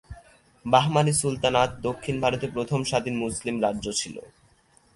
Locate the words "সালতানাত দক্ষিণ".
1.13-2.15